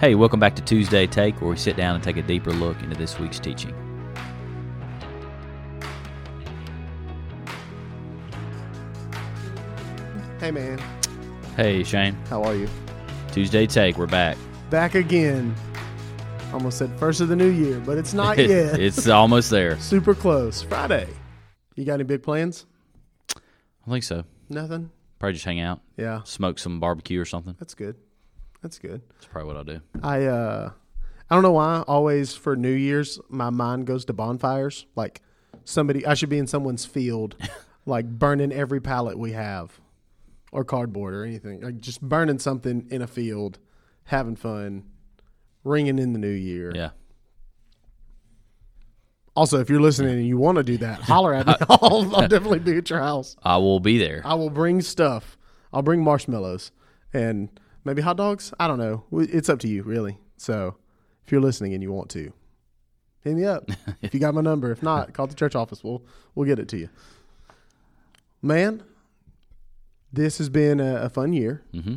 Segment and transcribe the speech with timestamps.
[0.00, 2.80] Hey, welcome back to Tuesday Take, where we sit down and take a deeper look
[2.82, 3.74] into this week's teaching.
[10.38, 10.78] Hey man,
[11.56, 12.14] Hey, Shane.
[12.28, 12.68] how are you?
[13.32, 14.36] Tuesday Take, we're back.
[14.70, 15.54] Back again.
[16.52, 18.78] Almost said first of the new year, but it's not yet.
[18.78, 19.78] it's almost there.
[19.80, 20.62] super close.
[20.62, 21.08] Friday.
[21.74, 22.66] You got any big plans?
[23.34, 24.24] I think so.
[24.48, 24.90] Nothing.
[25.18, 27.56] Probably just hang out, Yeah, smoke some barbecue or something.
[27.58, 27.96] that's good.
[28.66, 29.00] That's good.
[29.12, 29.80] That's probably what I'll do.
[30.02, 30.70] I uh
[31.30, 34.86] I don't know why always for New Year's my mind goes to bonfires.
[34.96, 35.22] Like
[35.64, 37.36] somebody I should be in someone's field
[37.86, 39.80] like burning every pallet we have
[40.50, 41.60] or cardboard or anything.
[41.60, 43.60] Like just burning something in a field,
[44.06, 44.82] having fun,
[45.62, 46.72] ringing in the new year.
[46.74, 46.90] Yeah.
[49.36, 51.54] Also, if you're listening and you want to do that, holler at me.
[51.70, 53.36] I'll, I'll definitely be at your house.
[53.44, 54.22] I will be there.
[54.24, 55.38] I will bring stuff.
[55.72, 56.72] I'll bring marshmallows
[57.12, 58.52] and maybe hot dogs.
[58.60, 59.04] I don't know.
[59.12, 60.18] It's up to you, really.
[60.36, 60.76] So,
[61.24, 62.32] if you're listening and you want to,
[63.20, 63.70] hit me up.
[64.02, 65.82] if you got my number, if not, call the church office.
[65.82, 66.88] We'll we'll get it to you.
[68.42, 68.82] Man,
[70.12, 71.62] this has been a, a fun year.
[71.72, 71.96] hmm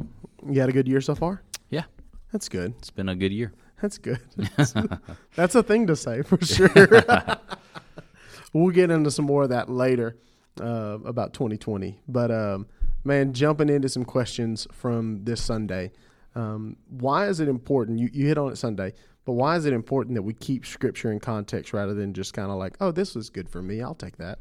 [0.50, 1.42] You had a good year so far.
[1.70, 1.84] Yeah.
[2.32, 2.76] That's good.
[2.78, 3.52] It's been a good year.
[3.82, 4.20] That's good.
[5.36, 6.70] That's a thing to say for sure.
[8.54, 10.18] we'll get into some more of that later
[10.62, 12.00] uh, about 2020.
[12.08, 12.68] But um,
[13.04, 15.92] man, jumping into some questions from this Sunday.
[16.36, 18.00] Um, why is it important?
[18.00, 18.94] You, you hit on it Sunday,
[19.26, 22.52] but why is it important that we keep scripture in context rather than just kind
[22.52, 23.82] of like, oh, this was good for me.
[23.82, 24.40] I'll take that.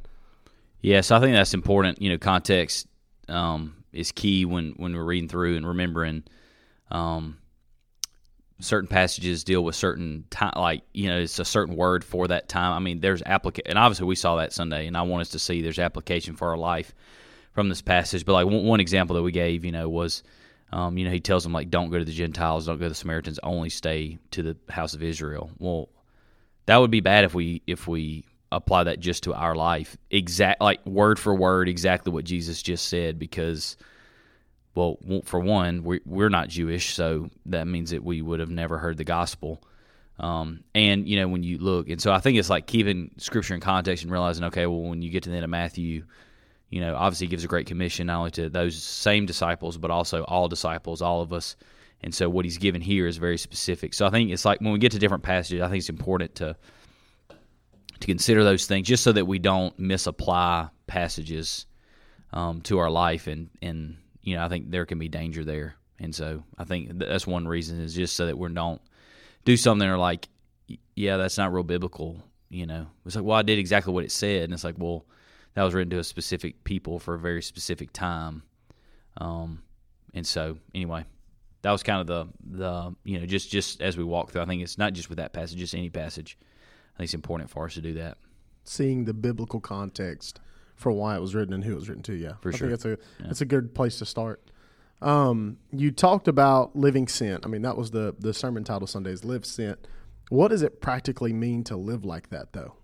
[0.80, 2.00] Yeah, so I think that's important.
[2.00, 2.86] You know, context
[3.28, 6.24] um, is key when when we're reading through and remembering.
[6.90, 7.38] Um,
[8.60, 12.48] certain passages deal with certain time, like you know, it's a certain word for that
[12.48, 12.72] time.
[12.72, 15.38] I mean, there's application, and obviously we saw that Sunday, and I want us to
[15.38, 16.94] see there's application for our life
[17.58, 18.24] from this passage.
[18.24, 20.22] But like one, one example that we gave, you know, was.
[20.70, 22.90] Um, you know, he tells them like, "Don't go to the Gentiles, don't go to
[22.90, 25.88] the Samaritans, only stay to the house of Israel." Well,
[26.68, 30.60] that would be bad if we if we apply that just to our life exact
[30.60, 33.76] like word for word exactly what jesus just said because
[34.74, 38.78] well for one we, we're not jewish so that means that we would have never
[38.78, 39.62] heard the gospel
[40.20, 43.54] um, and you know when you look and so i think it's like keeping scripture
[43.54, 46.04] in context and realizing okay well when you get to the end of matthew
[46.70, 50.24] you know obviously gives a great commission not only to those same disciples but also
[50.24, 51.56] all disciples all of us.
[52.00, 53.92] And so what he's given here is very specific.
[53.94, 56.34] So i think it's like when we get to different passages i think it's important
[56.36, 56.56] to
[58.00, 61.66] to consider those things just so that we don't misapply passages
[62.32, 63.26] um, to our life.
[63.26, 65.74] And and you know I think there can be danger there.
[65.98, 68.80] And so I think that's one reason is just so that we don't
[69.44, 70.28] do something or like
[70.94, 72.86] yeah that's not real biblical you know.
[73.04, 74.44] It's like well I did exactly what it said.
[74.44, 75.04] And it's like well
[75.58, 78.42] that was written to a specific people for a very specific time
[79.16, 79.60] um,
[80.14, 81.04] and so anyway
[81.62, 82.26] that was kind of the
[82.58, 85.18] the you know just just as we walk through I think it's not just with
[85.18, 86.38] that passage just any passage
[86.94, 88.18] I think it's important for us to do that.
[88.64, 90.40] Seeing the biblical context
[90.76, 92.68] for why it was written and who it was written to, yeah, For I sure.
[92.68, 93.26] think that's a Yeah.
[93.26, 94.50] that's a good place to start.
[95.02, 97.44] Um, you talked about living sent.
[97.44, 99.24] I mean, that was the the sermon title Sundays.
[99.24, 99.86] Live sent.
[100.28, 102.74] What does it practically mean to live like that, though?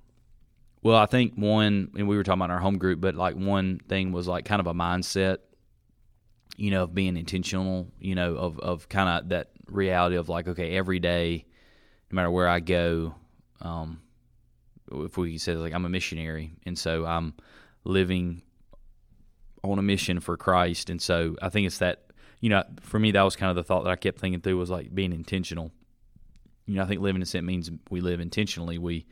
[0.85, 3.81] Well, I think one, and we were talking about our home group, but like one
[3.89, 5.39] thing was like kind of a mindset,
[6.59, 10.47] you know, of being intentional, you know, of, of kind of that reality of like,
[10.47, 11.47] okay, every day,
[12.11, 13.15] no matter where I go,
[13.63, 14.03] um,
[14.93, 17.33] if we say like I'm a missionary, and so I'm
[17.85, 18.43] living
[19.63, 23.11] on a mission for Christ, and so I think it's that, you know, for me
[23.13, 25.73] that was kind of the thought that I kept thinking through was like being intentional.
[26.67, 28.77] You know, I think living in sin means we live intentionally.
[28.77, 29.07] We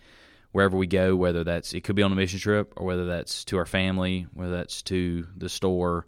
[0.53, 3.45] wherever we go, whether that's it could be on a mission trip or whether that's
[3.47, 6.07] to our family, whether that's to the store,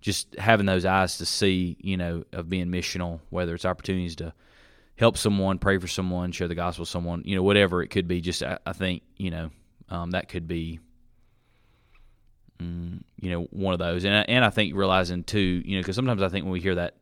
[0.00, 4.32] just having those eyes to see, you know, of being missional, whether it's opportunities to
[4.96, 8.06] help someone, pray for someone, share the gospel with someone, you know, whatever it could
[8.06, 8.20] be.
[8.20, 9.50] Just I, I think, you know,
[9.88, 10.78] um, that could be,
[12.58, 14.04] mm, you know, one of those.
[14.04, 16.60] And I, and I think realizing too, you know, because sometimes I think when we
[16.60, 16.96] hear that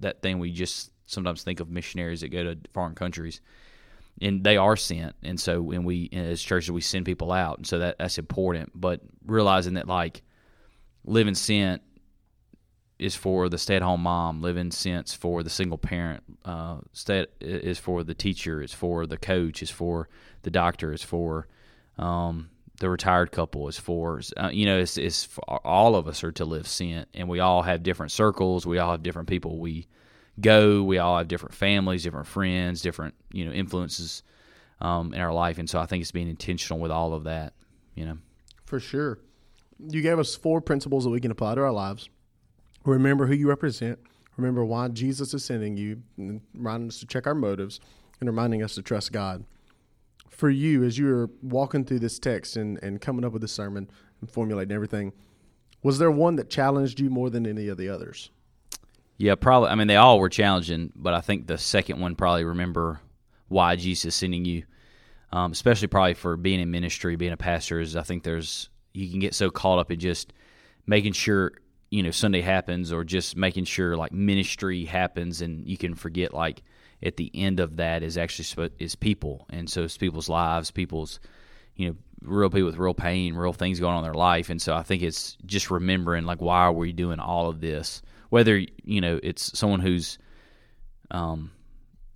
[0.00, 3.40] that thing, we just sometimes think of missionaries that go to foreign countries
[4.20, 5.14] and they are sent.
[5.22, 7.58] And so when we as churches we send people out.
[7.58, 8.72] And so that that's important.
[8.74, 10.22] But realizing that like
[11.04, 11.82] living sent
[12.98, 18.02] is for the stay-at-home mom living sent for the single parent uh, stay is for
[18.02, 20.08] the teacher is for the coach is for
[20.42, 21.46] the doctor is for
[21.98, 22.48] um,
[22.80, 25.28] the retired couple is for uh, you know it's, it's
[25.64, 27.08] all of us are to live sent.
[27.14, 28.66] And we all have different circles.
[28.66, 29.86] We all have different people we
[30.40, 30.82] go.
[30.82, 34.22] We all have different families, different friends, different you know influences
[34.80, 37.54] um, in our life, and so I think it's being intentional with all of that.
[37.94, 38.18] You know,
[38.64, 39.18] For sure.
[39.78, 42.08] You gave us four principles that we can apply to our lives.
[42.84, 43.98] Remember who you represent,
[44.36, 46.02] Remember why Jesus is sending you,
[46.54, 47.80] reminding us to check our motives,
[48.20, 49.44] and reminding us to trust God.
[50.28, 53.48] For you, as you were walking through this text and, and coming up with the
[53.48, 53.88] sermon
[54.20, 55.12] and formulating everything,
[55.82, 58.30] was there one that challenged you more than any of the others?
[59.18, 59.70] Yeah, probably.
[59.70, 63.00] I mean, they all were challenging, but I think the second one probably remember
[63.48, 64.64] why Jesus is sending you,
[65.32, 67.80] um, especially probably for being in ministry, being a pastor.
[67.80, 70.32] Is I think there's you can get so caught up in just
[70.86, 71.52] making sure
[71.90, 76.34] you know Sunday happens or just making sure like ministry happens, and you can forget
[76.34, 76.62] like
[77.02, 81.20] at the end of that is actually is people, and so it's people's lives, people's
[81.74, 84.60] you know real people with real pain, real things going on in their life, and
[84.60, 88.02] so I think it's just remembering like why are we doing all of this
[88.36, 90.18] whether you know it's someone who's
[91.10, 91.50] um,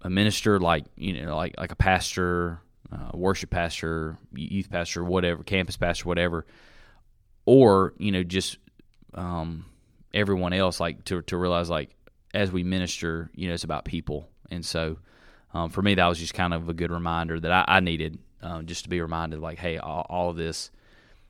[0.03, 2.61] a minister, like you know, like like a pastor,
[2.93, 6.45] uh, worship pastor, youth pastor, whatever, campus pastor, whatever,
[7.47, 8.59] or you know, just
[9.15, 9.65] um,
[10.13, 11.97] everyone else, like to to realize like
[12.35, 14.99] as we minister, you know, it's about people, and so
[15.55, 18.19] um, for me, that was just kind of a good reminder that I, I needed,
[18.43, 20.71] um, just to be reminded, like, hey, all, all of this,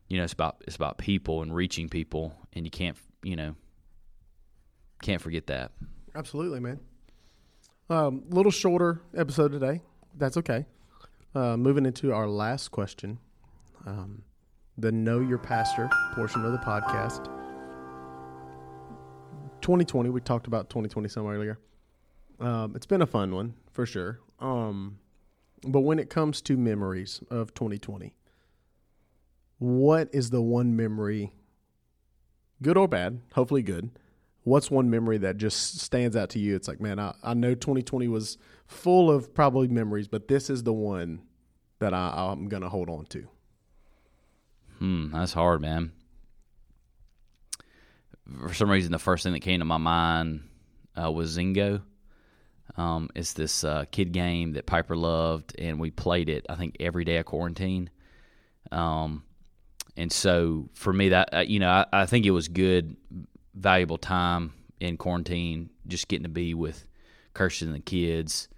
[0.09, 3.55] you know, it's about it's about people and reaching people, and you can't, you know,
[5.03, 5.73] can't forget that.
[6.15, 6.81] Absolutely, man.
[7.89, 9.81] A um, little shorter episode today.
[10.17, 10.67] That's okay.
[11.35, 13.19] Uh, moving into our last question,
[13.87, 14.23] um,
[14.77, 17.25] the Know Your Pastor portion of the podcast.
[19.61, 21.59] 2020, we talked about 2020 some earlier.
[22.41, 24.21] Um, it's been a fun one for sure.
[24.41, 24.99] Um,
[25.63, 28.15] but when it comes to memories of 2020,
[29.59, 31.33] what is the one memory,
[32.63, 33.91] good or bad, hopefully good,
[34.45, 36.57] what's one memory that just stands out to you?
[36.57, 40.63] It's like, man, I, I know 2020 was full of probably memories, but this is
[40.63, 41.23] the one
[41.79, 43.27] that I, I'm going to hold on to.
[44.79, 45.93] Hmm, that's hard, man.
[48.47, 50.49] For some reason, the first thing that came to my mind
[51.01, 51.83] uh, was Zingo.
[52.77, 56.47] Um, it's this uh, kid game that Piper loved, and we played it.
[56.49, 57.91] I think every day of quarantine.
[58.71, 59.25] Um,
[59.97, 62.97] and so for me, that uh, you know, I, I, think it was good
[63.61, 66.87] valuable time in quarantine, just getting to be with
[67.35, 68.49] Kirsten and the kids,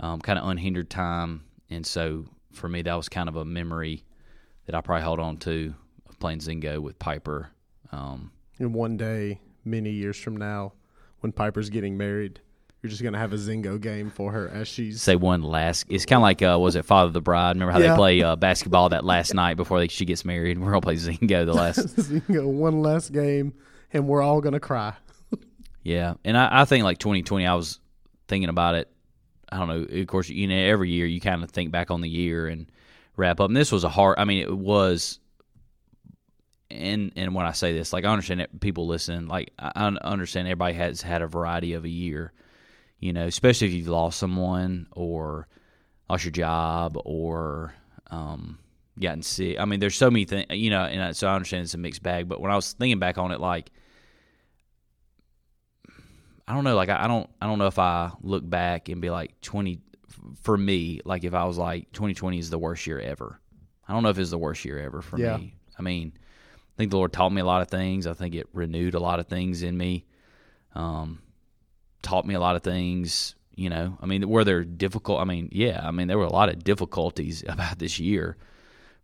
[0.00, 1.44] um, kind of unhindered time.
[1.70, 4.04] And so for me, that was kind of a memory
[4.66, 5.74] that I probably hold on to
[6.08, 7.50] of playing Zingo with Piper.
[7.92, 10.72] Um, and one day, many years from now,
[11.20, 12.40] when Piper's getting married,
[12.82, 15.86] you're just gonna have a Zingo game for her as she's say one last.
[15.88, 17.56] It's kind of like uh, was it Father of the Bride?
[17.56, 17.90] Remember how yeah.
[17.90, 20.58] they play uh, basketball that last night before they, she gets married?
[20.60, 23.54] We're gonna play Zingo the last Zingo one last game
[23.92, 24.94] and we're all gonna cry.
[25.82, 27.80] yeah, and I, I think like 2020, I was
[28.28, 28.90] thinking about it.
[29.50, 30.00] I don't know.
[30.00, 32.66] Of course, you know, every year you kind of think back on the year and
[33.16, 33.48] wrap up.
[33.48, 34.18] And this was a hard.
[34.18, 35.20] I mean, it was.
[36.68, 39.28] And and when I say this, like I understand that people listen.
[39.28, 42.32] Like I understand everybody has had a variety of a year.
[42.98, 45.46] You know, especially if you've lost someone or
[46.08, 47.74] lost your job or
[48.10, 48.58] um,
[49.00, 49.58] gotten sick.
[49.58, 52.02] I mean, there's so many things, you know, and so I understand it's a mixed
[52.02, 52.28] bag.
[52.28, 53.70] But when I was thinking back on it, like,
[56.48, 59.00] I don't know, like I, I don't, I don't know if I look back and
[59.00, 59.80] be like 20
[60.42, 63.40] for me, like if I was like 2020 is the worst year ever.
[63.88, 65.36] I don't know if it's the worst year ever for yeah.
[65.36, 65.54] me.
[65.78, 68.06] I mean, I think the Lord taught me a lot of things.
[68.06, 70.06] I think it renewed a lot of things in me.
[70.74, 71.20] Um,
[72.02, 73.34] taught me a lot of things.
[73.54, 75.20] You know, I mean, were there difficult?
[75.20, 78.36] I mean, yeah, I mean, there were a lot of difficulties about this year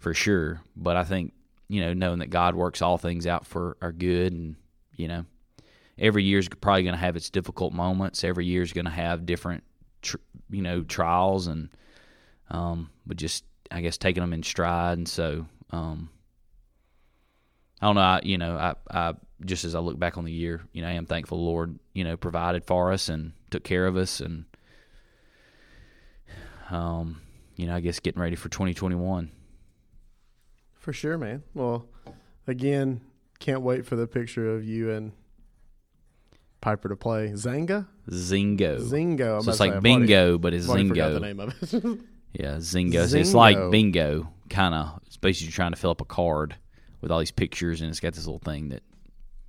[0.02, 0.60] for sure.
[0.76, 1.32] But I think
[1.68, 4.56] you know knowing that God works all things out for our good, and
[4.96, 5.24] you know
[5.96, 8.24] every year is probably going to have its difficult moments.
[8.24, 9.62] Every year is going to have different
[10.02, 10.16] tr-
[10.50, 11.70] you know trials, and
[12.50, 14.98] um, but just I guess taking them in stride.
[14.98, 16.10] And so um,
[17.80, 18.00] I don't know.
[18.02, 20.88] I, you know, I, I just as I look back on the year, you know,
[20.88, 24.20] I am thankful the Lord, you know, provided for us and took care of us,
[24.20, 24.46] and
[26.70, 27.20] um,
[27.54, 29.30] you know, I guess getting ready for 2021.
[30.82, 31.44] For sure, man.
[31.54, 31.86] Well,
[32.48, 33.02] again,
[33.38, 35.12] can't wait for the picture of you and
[36.60, 37.86] Piper to play Zanga.
[38.10, 38.80] Zingo.
[38.80, 39.42] Zingo.
[39.44, 41.14] So it's like bingo, already, but it's Zingo.
[41.14, 41.72] the name of it.
[42.32, 43.06] yeah, Zingo.
[43.06, 45.00] So it's like bingo, kind of.
[45.06, 46.56] It's basically trying to fill up a card
[47.00, 48.82] with all these pictures, and it's got this little thing that.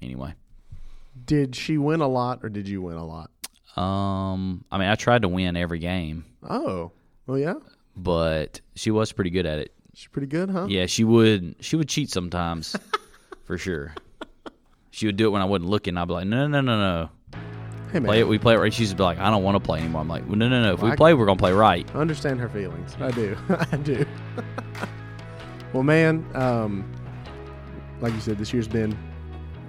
[0.03, 0.35] Anyway.
[1.25, 3.31] Did she win a lot, or did you win a lot?
[3.75, 6.25] Um, I mean, I tried to win every game.
[6.47, 6.91] Oh,
[7.25, 7.55] well, yeah.
[7.95, 9.73] But she was pretty good at it.
[9.93, 10.65] She's pretty good, huh?
[10.69, 11.55] Yeah, she would.
[11.59, 12.75] She would cheat sometimes,
[13.45, 13.93] for sure.
[14.91, 15.97] She would do it when I wasn't looking.
[15.97, 17.09] I'd be like, no, no, no, no.
[17.91, 18.05] Hey, man.
[18.05, 18.27] Play it.
[18.27, 18.73] We play it right.
[18.73, 20.01] She'd be like, I don't want to play anymore.
[20.01, 20.73] I'm like, well, no, no, no.
[20.73, 21.87] If well, we I play, we're gonna play right.
[21.93, 22.95] I understand her feelings.
[22.99, 23.37] I do.
[23.49, 24.05] I do.
[25.73, 26.91] well, man, um,
[28.01, 28.97] like you said, this year's been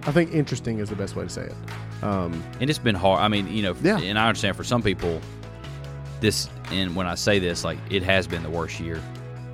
[0.07, 1.54] I think interesting is the best way to say it.
[2.02, 3.21] Um, and it's been hard.
[3.21, 3.99] I mean, you know, Yeah.
[3.99, 5.21] and I understand for some people,
[6.21, 9.00] this, and when I say this, like it has been the worst year,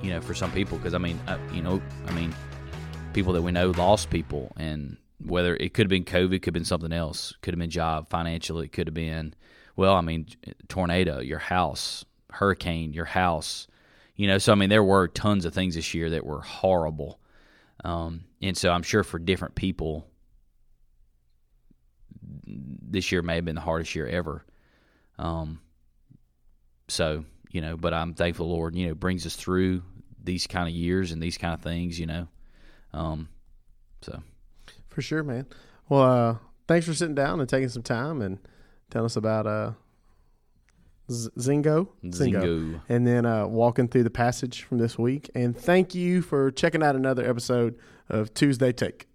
[0.01, 0.77] you know, for some people.
[0.77, 2.33] Because I mean, uh, you know, I mean,
[3.13, 6.53] people that we know lost people, and whether it could have been COVID, could have
[6.53, 9.33] been something else, could have been job, financially, it could have been,
[9.75, 10.27] well, I mean,
[10.67, 13.67] tornado, your house, hurricane, your house,
[14.15, 14.37] you know.
[14.37, 17.19] So I mean, there were tons of things this year that were horrible,
[17.83, 20.07] um, and so I'm sure for different people,
[22.45, 24.45] this year may have been the hardest year ever.
[25.17, 25.59] Um,
[26.87, 29.83] so you know, but I'm thankful, Lord, you know, brings us through
[30.23, 32.27] these kind of years and these kind of things, you know.
[32.93, 33.29] Um,
[34.01, 34.21] so
[34.89, 35.45] For sure, man.
[35.89, 36.35] Well, uh,
[36.67, 38.39] thanks for sitting down and taking some time and
[38.89, 39.71] telling us about uh,
[41.11, 41.89] Z- Zingo.
[42.05, 42.81] Zingo.
[42.89, 45.29] And then uh, walking through the passage from this week.
[45.35, 47.77] And thank you for checking out another episode
[48.09, 49.07] of Tuesday Take.